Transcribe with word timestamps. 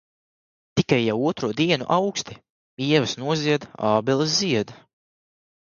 Tikai 0.79 0.97
jau 1.01 1.17
otro 1.31 1.49
dienu 1.59 1.87
auksti. 1.97 2.39
Ievas 2.89 3.15
nozied. 3.25 3.71
Ābeles 3.91 4.35
zied. 4.41 4.79